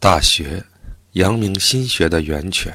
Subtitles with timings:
[0.00, 0.62] 大学，
[1.14, 2.72] 阳明心学的源泉。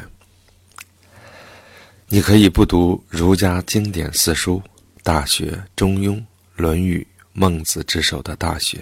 [2.10, 4.61] 你可以不读儒家经典四书
[5.03, 6.16] 《大学》《中庸》
[6.58, 8.78] 《论语》《孟子》之首的《大学》，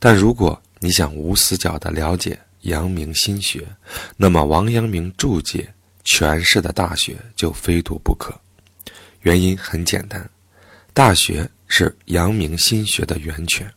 [0.00, 3.64] 但如果你想无死角的了解阳明心学，
[4.16, 5.72] 那么王阳明注解
[6.04, 8.36] 诠释的《大学》就非读不可。
[9.20, 10.20] 原因很简单，
[10.92, 13.72] 《大学》是阳明心学的源泉。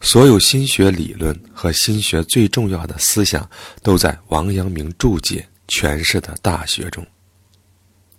[0.00, 3.48] 所有心学理论和心学最重要的思想，
[3.82, 7.04] 都在王阳明注解诠释的《大学》中。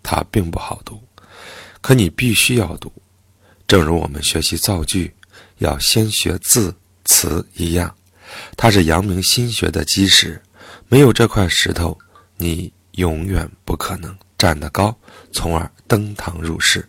[0.04, 1.02] 它并不好读，
[1.82, 2.92] 可你必须要读，
[3.68, 5.14] 正如我们学习造句
[5.60, 7.94] 要先学字词一样。
[8.58, 10.42] 它是阳明心学的基石，
[10.88, 11.98] 没有这块石头，
[12.36, 14.98] 你永远不可能站得高，
[15.32, 16.88] 从而登堂入室。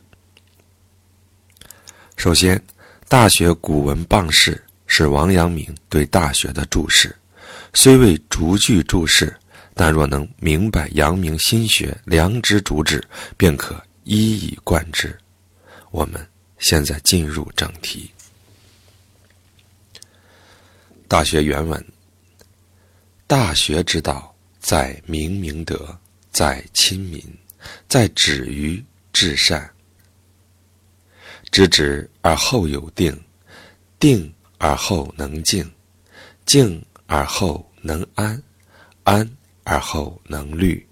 [2.17, 2.57] 首先，
[3.09, 4.65] 《大学》古文傍释。
[4.91, 7.15] 是王阳明对《大学》的注释，
[7.75, 9.37] 虽未逐句注释，
[9.75, 15.17] 但若能明白阳明心学良知主旨，便可一以贯之。
[15.91, 16.27] 我们
[16.59, 18.11] 现在进入正题，
[21.07, 21.85] 《大学》原文
[23.29, 25.97] ：“大学之道，在明明德，
[26.33, 27.23] 在亲民，
[27.89, 28.83] 在止于
[29.13, 29.71] 至善。
[31.51, 33.15] 知止而后有定，
[34.01, 35.69] 定。”而后能静，
[36.45, 38.43] 静而后能安，
[39.05, 39.29] 安
[39.65, 40.87] 而后能虑，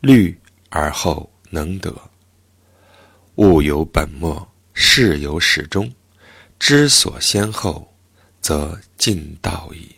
[0.00, 1.94] 虑而后能得。
[3.34, 5.92] 物有本末，事有始终，
[6.58, 7.92] 知所先后，
[8.40, 9.94] 则近道矣。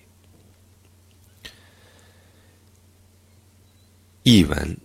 [4.23, 4.77] 译文：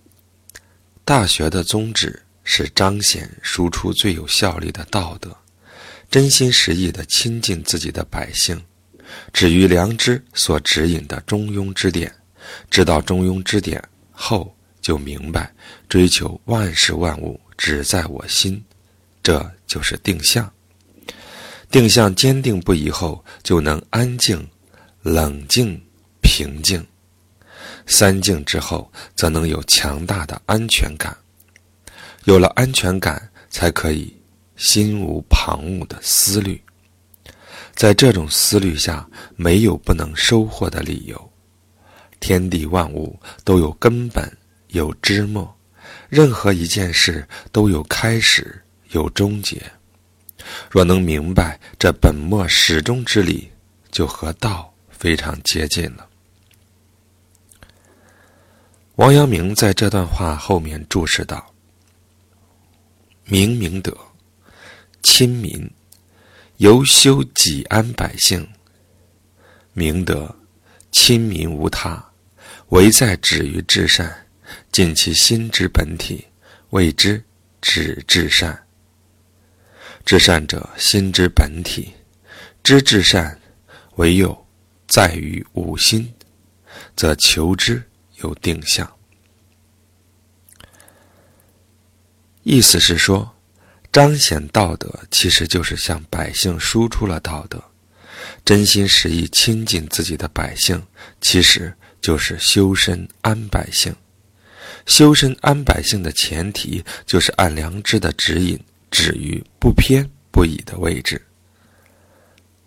[1.03, 5.36] 大学的宗旨是彰显输出最有效力的道德。
[6.16, 8.58] 真心实意地亲近自己的百姓，
[9.34, 12.10] 止于良知所指引的中庸之点，
[12.72, 15.54] 知道中庸之点后，就明白
[15.90, 18.64] 追求万事万物只在我心，
[19.22, 20.50] 这就是定向。
[21.70, 24.48] 定向坚定不移后，就能安静、
[25.02, 25.78] 冷静、
[26.22, 26.81] 平静。
[27.88, 31.14] 三静之后，则能有强大的安全感。
[32.24, 34.16] 有了安全感，才可以。
[34.56, 36.62] 心无旁骛的思虑，
[37.74, 41.32] 在这种思虑下，没有不能收获的理由。
[42.20, 44.32] 天地万物都有根本，
[44.70, 45.54] 有枝末，
[46.10, 49.62] 任何一件事都有开始，有终结。
[50.70, 53.50] 若能明白这本末始终之理，
[53.92, 56.08] 就和道非常接近了。
[58.96, 61.46] 王阳明在这段话后面注释道
[63.26, 63.96] ：“明明德。”
[65.08, 65.70] 亲民，
[66.58, 68.50] 由修己安百姓。
[69.72, 70.36] 明德，
[70.92, 72.12] 亲民无他，
[72.70, 74.28] 唯在止于至善，
[74.72, 76.26] 尽其心之本体，
[76.72, 77.24] 谓之
[77.62, 78.66] 止至善。
[80.04, 81.94] 至善者，心之本体；
[82.64, 83.40] 知至善，
[83.98, 84.48] 唯有
[84.88, 86.12] 在于吾心，
[86.96, 87.82] 则求之
[88.24, 88.92] 有定向。
[92.42, 93.34] 意思是说。
[93.95, 97.57] 彰显道德，其实就是向百姓输出了道德；
[98.44, 100.85] 真心实意亲近自己的百姓，
[101.22, 103.95] 其实就是修身安百姓。
[104.85, 108.59] 修身安百姓的前提，就是按良知的指引，
[108.91, 111.25] 止于不偏不倚的位置。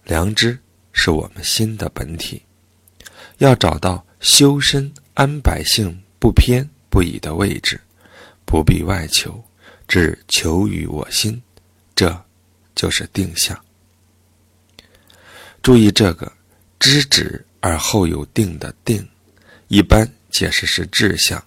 [0.04, 0.58] 良知
[0.94, 2.40] 是我们心的本体，
[3.36, 7.78] 要找到修身安百姓不偏不倚的位置，
[8.46, 9.44] 不必外求。
[9.88, 11.42] 只求于我心，
[11.96, 12.24] 这
[12.74, 13.58] 就是定向。
[15.62, 16.30] 注意这个
[16.78, 19.06] “知止而后有定”的“定”，
[19.66, 21.42] 一般解释是志向。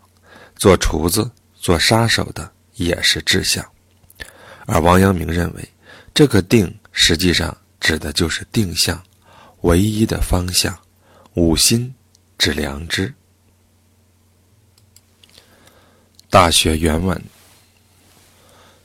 [0.57, 3.65] 做厨子、做杀手的也是志向，
[4.65, 5.69] 而王阳明认为，
[6.13, 9.01] 这个“定”实际上指的就是定向，
[9.61, 10.77] 唯一的方向。
[11.35, 11.93] 五心
[12.37, 13.13] 指良知。
[16.29, 17.19] 大学原文。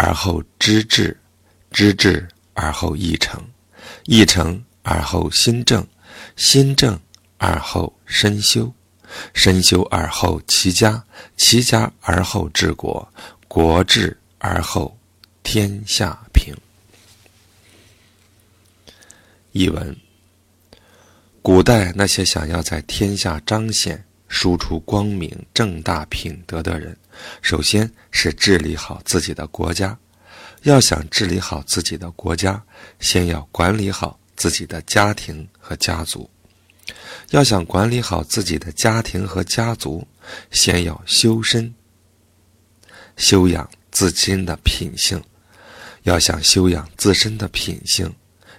[0.00, 1.18] 而后知至，
[1.72, 3.44] 知至而后意诚，
[4.04, 5.84] 意诚而后心正，
[6.36, 6.96] 心正
[7.36, 8.72] 而后身修，
[9.34, 11.02] 身修而后齐家，
[11.36, 13.12] 齐家而后治国，
[13.48, 14.96] 国治而后
[15.42, 16.54] 天下平。
[19.50, 19.96] 译文：
[21.42, 26.96] 古代那些想要在天下彰显、输出光明正大品德的人，
[27.42, 29.98] 首先是治理好自己的国家。
[30.62, 32.60] 要想治理好自己的国家，
[32.98, 36.28] 先要管理好自己的家庭和家族。
[37.30, 40.06] 要想管理好自己的家庭和家族，
[40.50, 41.72] 先要修身、
[43.16, 45.22] 修养自身的品性。
[46.02, 48.12] 要想修养自身的品性，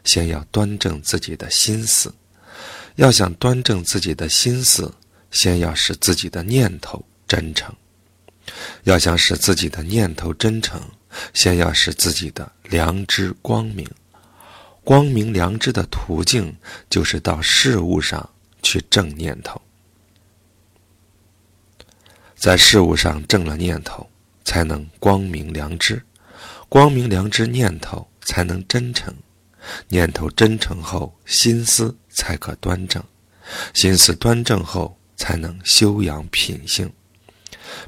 [0.03, 2.13] 先要端正自己的心思。
[2.95, 4.93] 要想端正自己的心思，
[5.31, 7.73] 先要使自己的念头真诚。
[8.83, 10.81] 要想使自己的念头真诚，
[11.33, 13.87] 先要使自己的良知光明。
[14.83, 16.55] 光明良知的途径，
[16.89, 18.29] 就是到事物上。
[18.61, 19.59] 去正念头，
[22.35, 24.05] 在事物上正了念头，
[24.43, 25.95] 才能光明良知；
[26.67, 29.13] 光明良知念头才能真诚；
[29.87, 33.01] 念头真诚后，心思才可端正；
[33.73, 36.89] 心思端正后，才能修养品性；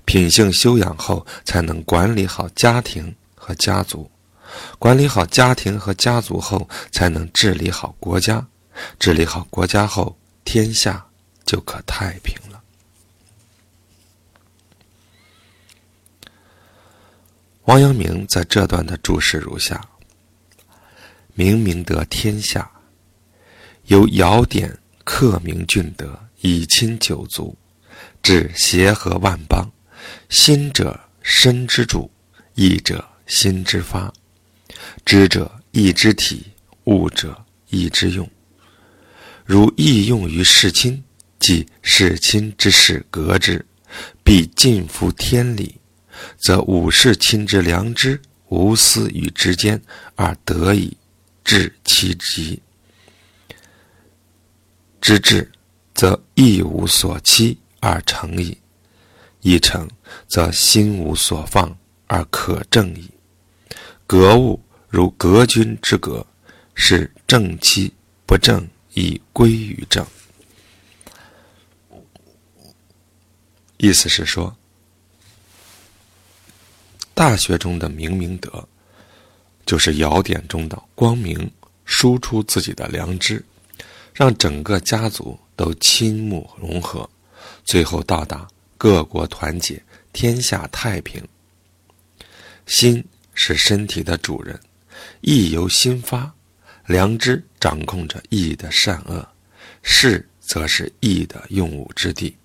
[0.06, 4.10] 品性修养后，才能管理好家庭和家族；
[4.80, 8.46] 管理好家庭和家族后，才能治理好国家；
[9.00, 10.18] 治理好国家后。
[10.44, 11.06] 天下
[11.46, 12.62] 就可太平了。
[17.66, 19.80] 王阳明在这段的注释如下
[21.36, 22.70] ：“明明得天下，
[23.86, 27.56] 由尧典克明俊德，以亲九族，
[28.22, 29.71] 至协和万邦。
[30.32, 32.10] 心者身之主，
[32.56, 34.12] 意者心之发，
[35.04, 36.46] 知者意之体，
[36.86, 38.28] 物者意之用。”
[39.44, 41.04] 如意用于事亲，
[41.38, 43.66] 即事亲之事革之，
[44.24, 45.76] 必尽服天理，
[46.38, 48.18] 则五世亲之良知
[48.48, 49.82] 无私与之间，
[50.16, 50.96] 而得以
[51.44, 52.58] 治其极；
[55.02, 55.52] 之至，
[55.94, 58.58] 则义无所欺而成矣；
[59.42, 59.90] 一成，
[60.28, 61.78] 则心无所放
[62.08, 63.10] 而可正矣。
[64.08, 66.26] 格物如格君之格，
[66.74, 67.94] 是正妻
[68.26, 68.68] 不正。
[68.94, 70.06] 以归于正，
[73.78, 74.50] 意思是说，
[77.14, 78.68] 《大学》中的明明德，
[79.66, 81.50] 就是尧典中的光明，
[81.86, 83.42] 输出自己的良知，
[84.14, 87.10] 让整个家族都亲睦融合，
[87.64, 88.46] 最后到达
[88.84, 89.80] 各国团结，
[90.12, 91.24] 天下太平。
[92.66, 93.06] 心
[93.36, 94.60] 是身体的主人，
[95.22, 96.34] 意由心发。
[96.88, 99.24] 良知掌控着意的善恶，
[99.84, 102.36] 事则是意的用武之地。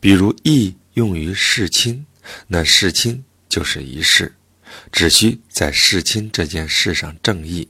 [0.00, 2.04] 比如意用于事亲，
[2.48, 4.34] 那事亲就是一事，
[4.90, 7.68] 只需在事亲这件事上正义。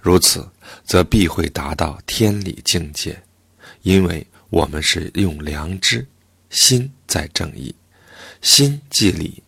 [0.00, 0.44] 如此，
[0.84, 3.22] 则必会达到天理境界，
[3.82, 6.06] 因为我们是用良知，
[6.50, 7.74] 心在正义，
[8.42, 9.42] 心即理，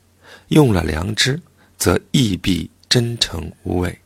[0.49, 1.41] 用了良知，
[1.77, 3.99] 则义必真诚无畏。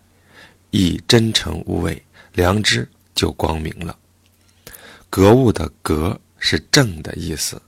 [0.70, 2.02] 以真诚无畏，
[2.32, 3.96] 良知就光明了。
[5.08, 7.60] 格物的格是正的意思，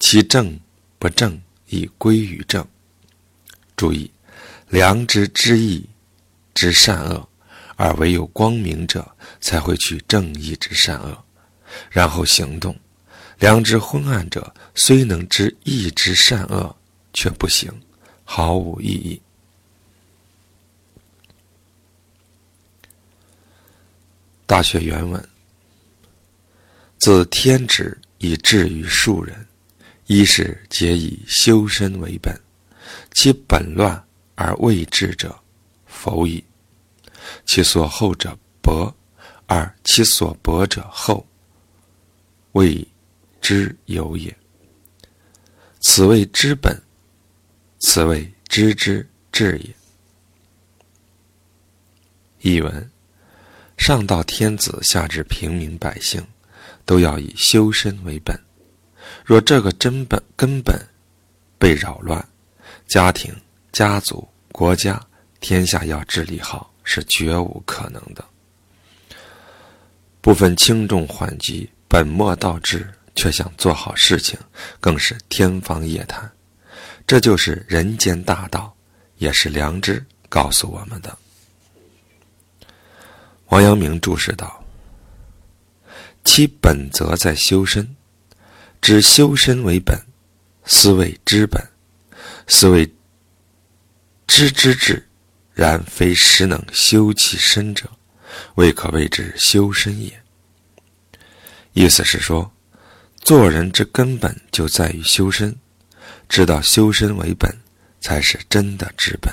[0.00, 0.58] 其正
[0.98, 2.66] 不正亦归于正。
[3.76, 4.10] 注意，
[4.68, 5.88] 良知之义
[6.54, 7.28] 之善恶，
[7.76, 11.24] 而唯有光明者才会去正义之善恶，
[11.90, 12.74] 然后行动。
[13.38, 16.74] 良知昏暗者虽能知义之善恶，
[17.12, 17.72] 却不行，
[18.24, 19.20] 毫无意义。
[24.46, 25.28] 大学原文：
[26.98, 29.44] 自天旨以至于庶人，
[30.06, 32.38] 一是皆以修身为本，
[33.12, 34.00] 其本乱
[34.34, 35.36] 而未治者，
[35.86, 36.44] 否矣。
[37.44, 38.94] 其所厚者薄，
[39.46, 41.26] 而其所薄者厚，
[42.52, 42.86] 谓
[43.40, 44.34] 之有也。
[45.80, 46.80] 此谓知本，
[47.78, 49.74] 此谓知之至也。
[52.40, 52.90] 译文。
[53.78, 56.24] 上到天子，下至平民百姓，
[56.84, 58.38] 都要以修身为本。
[59.24, 60.78] 若这个真本根本
[61.58, 62.24] 被扰乱，
[62.86, 63.34] 家庭、
[63.72, 65.04] 家族、国家、
[65.40, 68.24] 天下要治理好是绝无可能的。
[70.20, 74.38] 不分轻重缓急，本末倒置，却想做好事情，
[74.80, 76.32] 更是天方夜谭。
[77.06, 78.74] 这就是人间大道，
[79.18, 81.18] 也是良知告诉我们的。
[83.48, 84.64] 王阳明注释道
[86.24, 87.94] ：“其本则在修身，
[88.80, 89.94] 知修身为本，
[90.64, 91.62] 斯谓知本，
[92.48, 92.90] 斯谓
[94.26, 95.06] 知之至。
[95.52, 97.86] 然非实能修其身者，
[98.54, 100.21] 未可谓之修身也。
[101.72, 102.52] 意思是说，
[103.20, 105.56] 做人之根本就在于修身，
[106.28, 107.50] 知道修身为本，
[108.00, 109.32] 才是真的知本，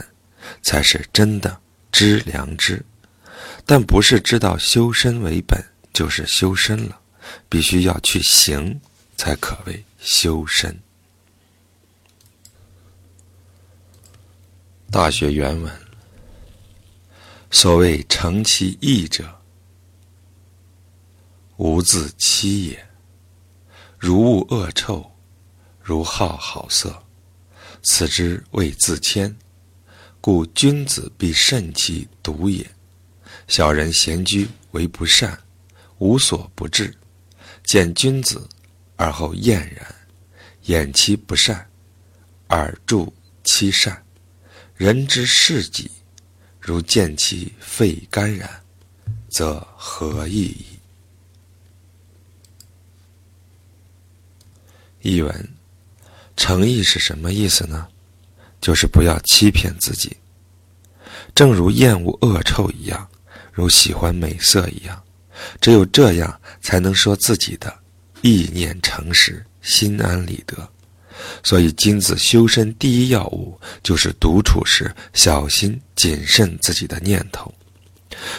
[0.61, 1.59] 才是真的
[1.91, 2.83] 知良知。
[3.65, 6.99] 但不是知道修身为本就是修身了，
[7.47, 8.79] 必须要去行，
[9.17, 10.79] 才可谓修身。
[14.89, 15.71] 大学原文。
[17.51, 19.38] 所谓诚其意者，
[21.59, 22.89] 无自欺也。
[23.97, 25.11] 如恶恶臭，
[25.83, 27.03] 如好好色，
[27.83, 29.35] 此之谓自谦。
[30.21, 32.65] 故君子必慎其独也。
[33.49, 35.37] 小人闲居为不善，
[35.97, 36.97] 无所不至。
[37.65, 38.47] 见君子
[38.95, 39.95] 而后厌然，
[40.63, 41.69] 掩其不善，
[42.47, 43.13] 而助
[43.43, 44.01] 其善。
[44.75, 45.91] 人之事己。
[46.61, 48.49] 如见其肺肝然，
[49.27, 50.78] 则何意矣？
[55.01, 55.49] 译文：
[56.35, 57.87] 诚意是什么意思呢？
[58.61, 60.17] 就是不要欺骗自己，
[61.33, 63.07] 正如厌恶恶臭一样，
[63.53, 65.01] 如喜欢美色一样，
[65.61, 67.73] 只有这样才能说自己的
[68.21, 70.69] 意念诚实，心安理得。
[71.43, 77.53] 所以，君子修身第一要务就是独处时小心谨慎自己的念头。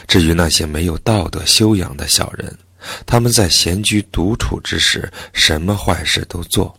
[0.07, 2.59] 至于那些没有道德修养的小人，
[3.07, 6.73] 他们在闲居独处之时，什么坏事都做；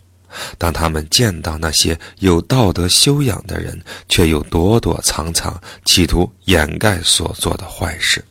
[0.58, 3.80] 当他们见到那些有道德修养的人，
[4.10, 8.24] 却又躲躲藏藏，企图掩盖所做的坏事，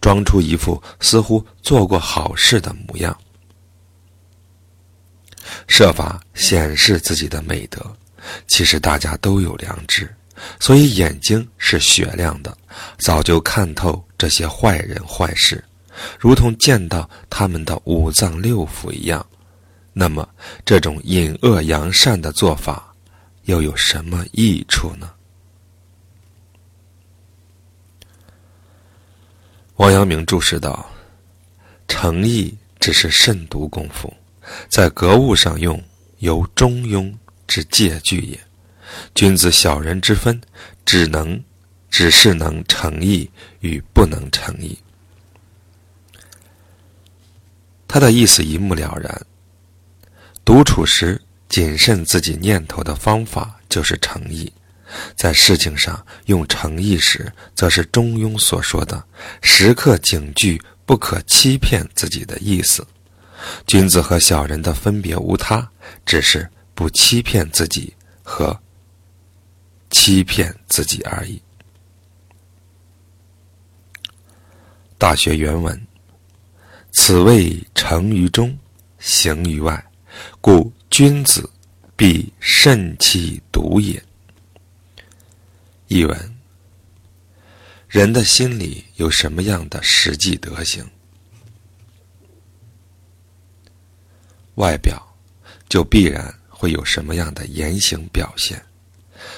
[0.00, 3.16] 装出一副似乎做过好事的模样。
[5.68, 7.94] 设法显示自己的美德，
[8.46, 10.12] 其实大家都有良知，
[10.58, 12.56] 所以眼睛是雪亮的，
[12.98, 15.62] 早就看透这些坏人坏事，
[16.18, 19.24] 如同见到他们的五脏六腑一样。
[19.92, 20.28] 那么，
[20.64, 22.92] 这种隐恶扬善的做法，
[23.44, 25.10] 又有什么益处呢？
[29.76, 30.88] 王阳明注释道
[31.88, 34.12] ：“诚意只是慎独功夫。”
[34.68, 35.82] 在格物上用，
[36.18, 37.12] 由中庸
[37.46, 38.38] 之戒惧也。
[39.14, 40.40] 君子小人之分，
[40.84, 41.42] 只能
[41.88, 43.28] 只是能诚意
[43.60, 44.78] 与不能诚意。
[47.94, 49.26] 他的意思一目了然。
[50.44, 54.52] 独处时谨慎自己念头的方法就是诚意，
[55.14, 59.00] 在事情上用诚意时，则是中庸所说的
[59.42, 62.84] 时刻警句，不可欺骗自己的意思。
[63.64, 65.70] 君子和小人的分别无他，
[66.04, 68.58] 只是不欺骗自己和
[69.90, 71.40] 欺骗自己而已。
[74.98, 75.80] 大学原文：
[76.96, 78.56] 此谓诚于中，
[79.00, 79.84] 行于外，
[80.40, 81.50] 故君子
[81.96, 84.00] 必慎其独也。
[85.88, 86.36] 译文：
[87.88, 90.88] 人的心里有什么样的实际德行？
[94.54, 95.04] 外表，
[95.68, 98.64] 就必然会有什么样的言行表现，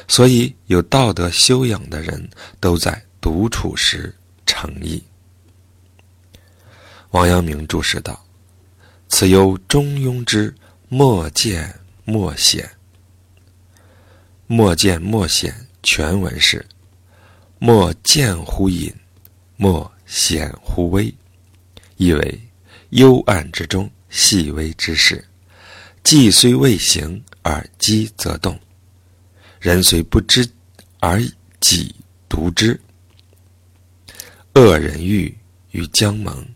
[0.07, 5.03] 所以有道德修养的人都在独处时诚意。
[7.17, 8.23] 王阳明注释道
[9.09, 10.55] ：“此由中庸之
[10.91, 12.69] 莫见莫显。
[14.47, 16.63] 莫见莫显，全文是：
[17.59, 18.95] 莫见乎隐，
[19.57, 21.13] 莫显乎微，
[21.97, 22.39] 意为
[22.91, 25.23] 幽暗之中。”细微之事，
[26.05, 28.55] 既虽未行而机则动；
[29.59, 30.47] 人虽不知
[31.01, 31.23] 而
[31.61, 31.95] 己
[32.29, 32.79] 独知。
[34.55, 35.35] 恶人欲
[35.71, 36.47] 与将蒙，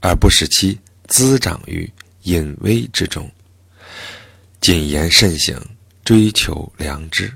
[0.00, 1.90] 而不使其滋长于
[2.22, 3.30] 隐微之中。
[4.60, 5.60] 谨言慎行，
[6.04, 7.32] 追求良知。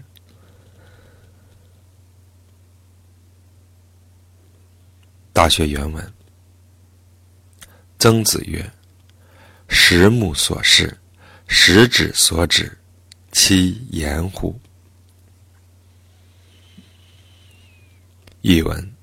[5.32, 6.12] 大学原文：
[7.98, 8.70] 曾子曰。
[9.70, 10.96] 十目所视，
[11.46, 12.74] 十指所指，
[13.32, 14.58] 其言乎？
[18.40, 18.94] 译文：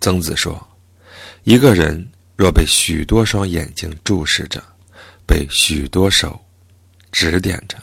[0.00, 0.65] 曾子说，
[1.46, 4.60] 一个人若被许多双眼睛注视着，
[5.24, 6.44] 被许多手
[7.12, 7.78] 指点着，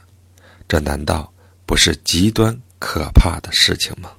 [0.68, 1.32] 这难道
[1.66, 4.12] 不是极端可怕的事情吗？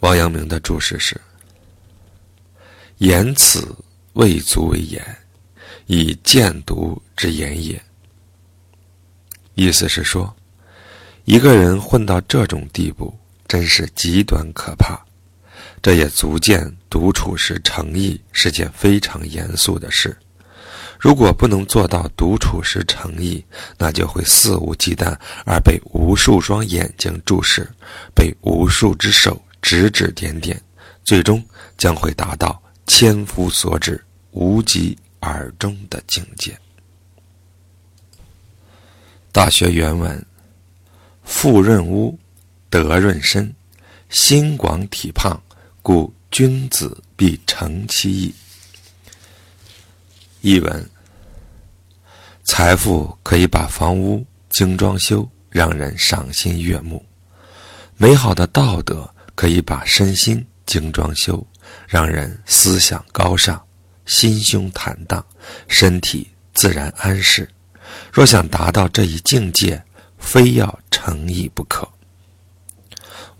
[0.00, 1.18] 王阳明的注释是。
[2.98, 3.72] 言此
[4.14, 5.00] 未足为言，
[5.86, 7.80] 以见读之言也。
[9.54, 10.36] 意思是说，
[11.26, 13.16] 一个人混到这种地步，
[13.50, 14.96] 真是极端可怕。
[15.82, 20.16] 这也足见独处时诚意是件非常严肃的事。
[21.00, 23.44] 如果不能做到独处时诚意，
[23.76, 27.68] 那就会肆无忌惮，而被无数双眼睛注视，
[28.14, 30.62] 被无数只手指指点点，
[31.02, 31.42] 最终
[31.76, 36.56] 将会达到千夫所指、无疾而终的境界。
[39.32, 40.24] 大学原文：
[41.24, 42.16] 富润屋，
[42.70, 43.52] 德润身，
[44.08, 45.42] 心广体胖，
[45.82, 48.34] 故君子必诚其意。
[50.40, 50.88] 译文：
[52.44, 57.04] 财富可以把房屋精装修，让人赏心悦目；
[57.96, 61.44] 美好的道德可以把身心精装修，
[61.88, 63.60] 让人思想高尚、
[64.06, 65.24] 心胸坦荡、
[65.66, 67.48] 身体自然安适。
[68.12, 69.82] 若想达到这一境界，
[70.18, 71.86] 非要诚意不可。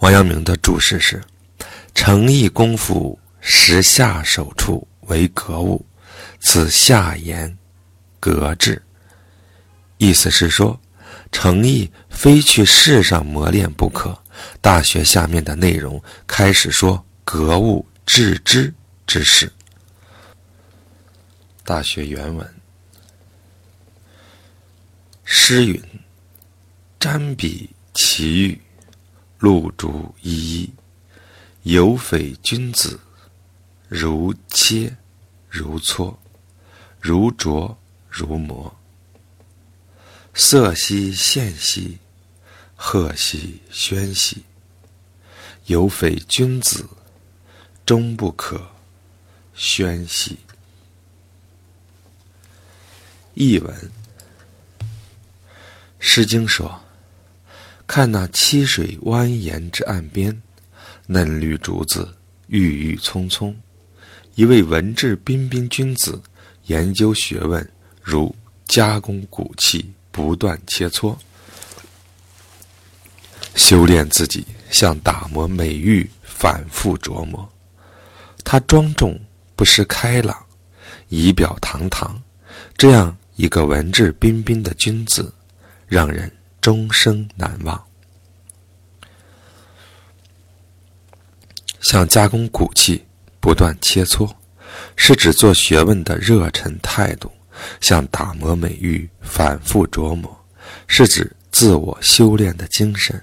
[0.01, 1.23] 王阳明的注释是
[1.95, 5.85] ：“诚意功夫，实下手处为格物，
[6.41, 7.57] 此下言
[8.19, 8.83] 格致。”
[9.99, 10.81] 意思是说，
[11.31, 14.19] 诚意非去世上磨练不可。
[14.63, 18.73] 大学下面的内容开始说格物致知
[19.07, 19.53] 之事。
[21.63, 22.55] 大学原文。
[25.25, 25.81] 诗云
[26.99, 28.61] ：“瞻彼其玉，
[29.41, 30.71] 露珠依依。
[31.65, 33.01] 有匪君子，
[33.89, 34.97] 如切
[35.49, 36.17] 如磋，
[37.01, 37.77] 如琢
[38.09, 38.75] 如磨。
[40.33, 41.99] 色兮宪兮，
[42.77, 44.45] 赫兮喧兮。
[45.67, 46.89] 有匪君子，
[47.85, 48.71] 终不可
[49.55, 50.39] 宣兮。”
[53.35, 53.75] 译文。
[55.99, 56.81] 《诗经》说
[57.93, 60.41] ：“看那溪水蜿蜒之岸边，
[61.09, 62.09] 嫩绿竹子
[62.47, 63.53] 郁郁葱葱。
[64.37, 66.23] 一位文质彬彬君子，
[66.67, 67.69] 研究学问，
[68.01, 68.33] 如
[68.69, 71.17] 加工骨器，不断切磋，
[73.57, 77.53] 修炼自己，像打磨美玉，反复琢磨。
[78.45, 79.19] 他庄重，
[79.57, 80.39] 不失开朗，
[81.09, 82.23] 仪表堂堂。
[82.77, 85.35] 这样一个文质彬彬的君子。”
[85.91, 87.83] 让人终生难忘。
[91.81, 93.05] 像加工骨器，
[93.41, 94.31] 不断切磋，
[94.97, 97.29] 是指做学问的热忱态度；
[97.81, 100.45] 像打磨美玉，反复琢磨，
[100.87, 103.21] 是指自我修炼的精神。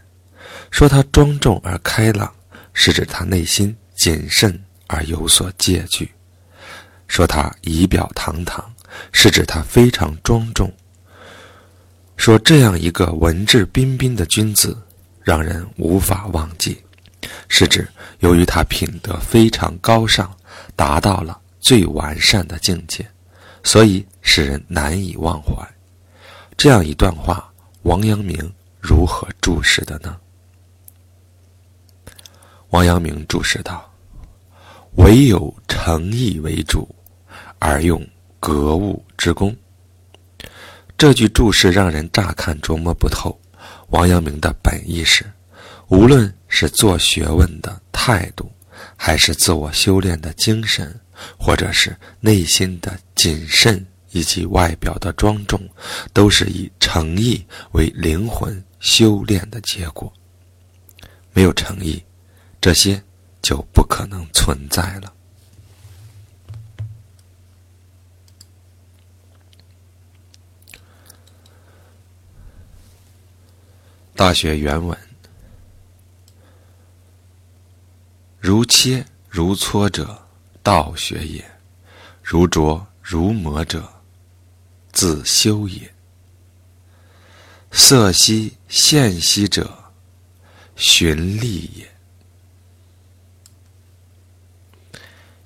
[0.71, 2.33] 说他庄重而开朗，
[2.73, 6.05] 是指他内心谨慎而有所戒惧；
[7.07, 8.73] 说他仪表堂堂，
[9.13, 10.73] 是指他非常庄重。
[12.17, 14.77] 说这样一个文质彬彬的君子，
[15.23, 16.77] 让人无法忘记，
[17.47, 17.87] 是指
[18.19, 20.29] 由于他品德非常高尚，
[20.75, 23.07] 达到了最完善的境界，
[23.63, 25.55] 所以使人难以忘怀。
[26.57, 27.49] 这样一段话，
[27.83, 28.37] 王阳明
[28.81, 30.17] 如何注释的呢？
[32.71, 33.89] 王阳明注释道
[34.97, 36.93] ：“唯有诚意为主，
[37.59, 38.05] 而用
[38.39, 39.55] 格物之功。”
[40.97, 43.39] 这句注释让人乍看琢磨不透。
[43.89, 45.23] 王阳明的本意是，
[45.89, 48.51] 无论是做学问的态度，
[48.95, 50.99] 还是自我修炼的精神，
[51.37, 55.61] 或者是内心的谨慎以及外表的庄重，
[56.13, 60.11] 都是以诚意为灵魂修炼的结果。
[61.31, 62.03] 没有诚意，
[62.59, 62.99] 这些
[63.43, 65.13] 就不可能存在了。
[74.17, 74.97] 大学原文：
[78.39, 80.27] 如切如磋者，
[80.63, 81.43] 道学也；
[82.23, 83.87] 如琢如磨者，
[84.91, 85.93] 自修也。
[87.71, 89.71] 色兮现兮者，
[90.75, 91.87] 循吏也。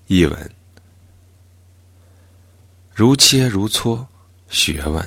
[0.07, 0.55] 译文：
[2.95, 4.07] 如切如磋，
[4.47, 5.05] 学问；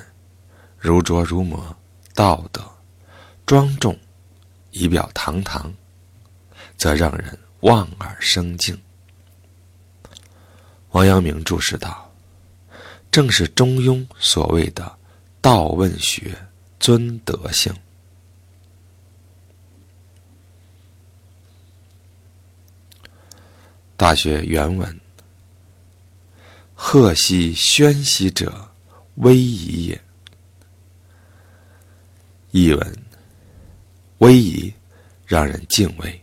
[0.78, 1.74] 如琢如磨，
[2.14, 2.73] 道德。
[3.46, 3.94] 庄重，
[4.70, 5.70] 仪表堂堂，
[6.78, 8.80] 则让人望而生敬。
[10.92, 12.10] 王阳明注释道
[13.12, 14.98] ：“正是中庸所谓的
[15.42, 16.34] ‘道问学，
[16.80, 17.70] 尊德性’。”
[23.94, 25.00] 大学原文
[26.74, 28.70] ：“赫兮喧兮者，
[29.16, 30.00] 威仪也。”
[32.52, 33.04] 译文：
[34.18, 34.72] 威仪
[35.26, 36.20] 让人敬畏。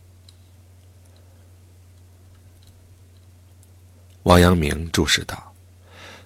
[4.23, 5.54] 王阳明注释道：“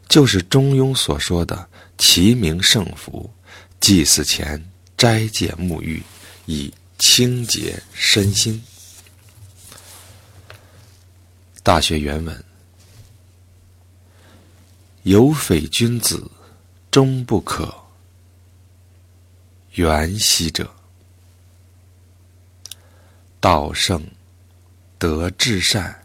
[0.09, 3.29] 就是中庸所说的齐名圣福，
[3.79, 4.63] 祭祀前
[4.97, 6.03] 斋戒沐浴，
[6.45, 8.61] 以清洁身心。”
[11.63, 12.45] 大学原文：
[15.03, 16.29] 有匪君子，
[16.91, 17.73] 终不可。
[19.75, 20.69] 缘兮者，
[23.45, 24.03] 道圣，
[24.97, 25.95] 德至善，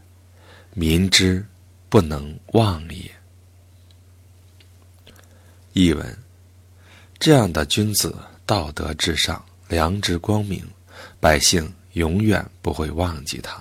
[0.74, 1.42] 民之
[1.88, 3.11] 不能忘也。
[5.72, 6.18] 译文：
[7.18, 10.62] 这样的君子，道德至上，良知光明，
[11.18, 13.59] 百姓永远不会忘记他。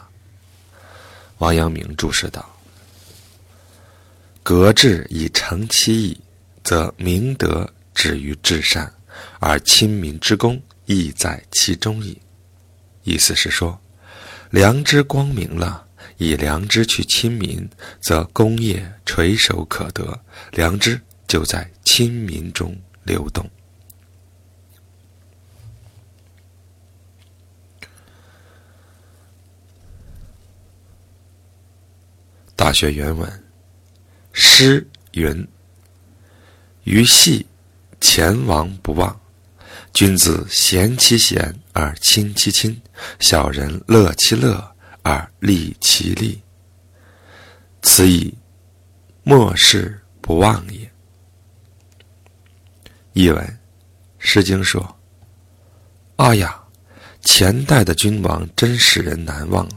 [1.37, 2.53] 王阳明注释道
[4.43, 6.21] ：“格致以成其意，
[6.65, 8.93] 则明德止于至善。”
[9.39, 12.21] 而亲民之功亦在其中矣。
[13.09, 13.81] 意思是说，
[14.51, 15.83] 良知光明了，
[16.17, 17.67] 以良知去亲民，
[17.99, 20.19] 则功业垂手可得，
[20.51, 23.49] 良知就在亲民中流动。
[32.55, 33.43] 大学原文：
[34.33, 35.47] 诗云
[36.85, 37.43] ：“于戏。”
[37.99, 39.18] 前王不忘，
[39.99, 42.81] 君子贤其贤而亲其亲，
[43.19, 44.65] 小人乐其乐
[45.01, 46.41] 而利其利。
[47.81, 48.33] 此以
[49.23, 50.89] 莫世不忘也。
[53.11, 53.43] 译文：
[54.17, 54.97] 《诗经》说
[56.15, 56.57] ：“啊呀，
[57.19, 59.67] 前代的君王真使人难忘，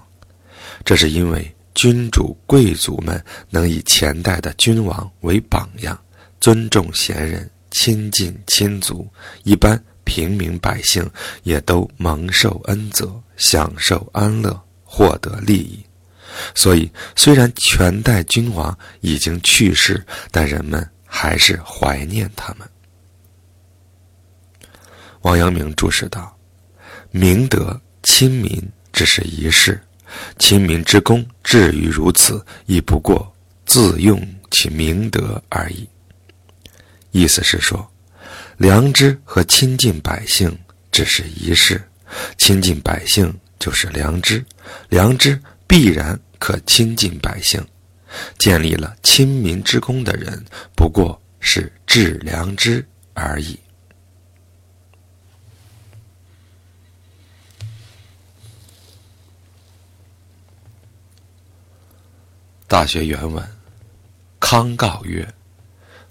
[0.84, 6.00] 这是因为君主贵族们能以前代的君王为榜样，
[6.40, 9.08] 尊重贤人。”亲近亲族，
[9.44, 11.08] 一般平民百姓
[11.42, 15.84] 也都蒙受恩泽，享受安乐，获得利益。
[16.54, 22.66] 所以，虽然全代君王已经去世，但人们还是怀念他们。
[25.20, 26.34] 王阳明注释道
[27.12, 29.78] ：“明德亲民只是一事，
[30.38, 33.30] 亲民之功至于如此，亦不过
[33.66, 35.86] 自用其明德而已。”
[37.12, 37.91] 意思是说，
[38.58, 40.56] 良知和亲近百姓
[40.90, 41.82] 只是一事，
[42.36, 44.44] 亲近百姓就是良知，
[44.88, 47.64] 良知必然可亲近百姓。
[48.38, 50.44] 建立了亲民之功的人，
[50.76, 53.58] 不过是治良知而已。
[62.68, 63.42] 大学原文：
[64.38, 65.26] 康告曰。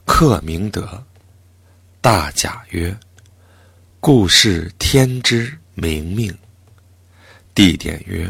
[0.04, 1.04] 克明德，
[2.02, 2.98] 大甲曰
[4.02, 6.36] ：“故是天之明命。”
[7.54, 8.28] 地点曰：“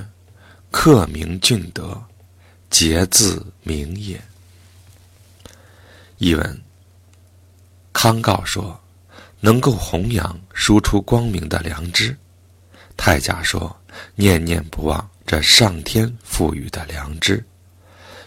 [0.70, 1.98] 克明俊德，
[2.70, 4.22] 节自明也。”
[6.20, 6.62] 译文：
[7.94, 8.78] 康诰说
[9.40, 12.14] ：“能够弘扬、输出光明的良知。”
[12.98, 13.74] 太甲说
[14.16, 17.42] ：“念念不忘这上天赋予的良知。”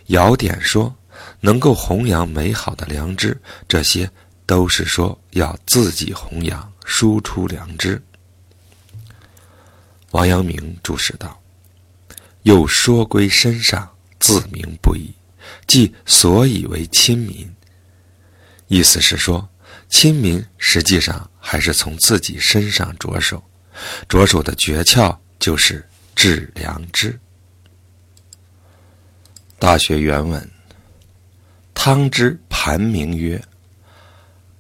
[0.09, 0.95] 尧典说。
[1.41, 4.11] 能够弘扬美好的良知，这些
[4.47, 8.03] 都是说要自己弘扬、输出良知。
[10.11, 11.41] 王阳明注释道
[12.43, 15.13] ：“又说归身上，自明不已，
[15.67, 17.51] 即所以为亲民。”
[18.69, 19.49] 意思是说，
[19.89, 23.43] 亲民实际上还是从自己身上着手，
[24.09, 27.19] 着手的诀窍就是治良知。
[29.59, 30.51] 大学原文。
[31.75, 33.43] 汤之盘铭曰：“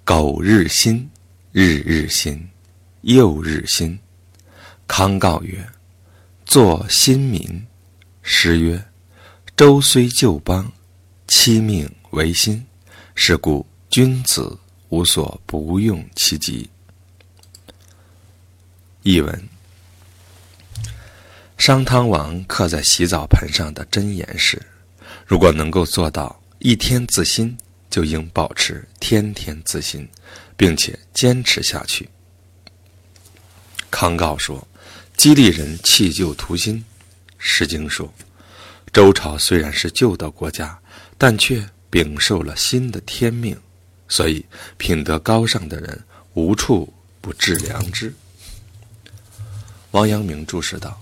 [0.04, 1.08] 苟日新，
[1.50, 2.46] 日日新，
[3.00, 3.98] 又日新。”
[4.86, 5.66] 康告曰
[6.44, 7.66] ：“作新民。”
[8.22, 8.84] 诗曰
[9.56, 10.70] ：“周虽旧邦，
[11.26, 12.64] 其命维新。
[13.14, 14.58] 是故君子
[14.90, 16.68] 无所不用其极。”
[19.02, 19.48] 译文：
[21.56, 24.60] 商汤王刻在洗澡盆上的箴言是
[25.26, 27.54] ：“如果能够做到。”一天自新，
[27.94, 30.08] 就应保持天天自新，
[30.56, 32.08] 并且坚持下去。
[33.88, 34.66] 康诰说
[35.16, 36.78] ：“激励人弃旧图新。”
[37.38, 38.12] 《诗经》说
[38.92, 40.76] ：“周朝虽然是旧的国家，
[41.16, 43.56] 但却禀受了新的天命，
[44.08, 44.44] 所以
[44.76, 48.12] 品德高尚的人无处不致良知。”
[49.92, 51.00] 王阳明注释道：“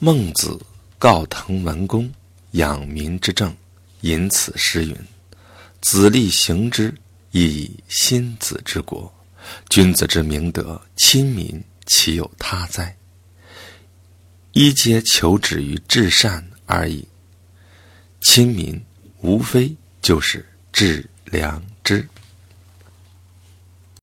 [0.00, 0.58] 孟子
[0.98, 2.12] 告滕文公
[2.50, 3.56] 养民之政。”
[4.02, 4.96] 因此诗云
[5.82, 6.94] ：“子立行之，
[7.32, 9.12] 亦以心子之国。
[9.68, 12.96] 君子之明德，亲民，岂有他哉？
[14.52, 17.06] 一皆求止于至善而已。
[18.20, 18.80] 亲民，
[19.22, 22.08] 无非就是致良知。